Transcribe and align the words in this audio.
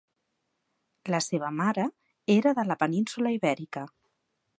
La 1.15 1.19
seva 1.25 1.51
mare 1.57 1.85
era 2.37 2.53
de 2.61 2.65
la 2.71 2.79
península 2.85 3.35
Ibèrica. 3.37 3.85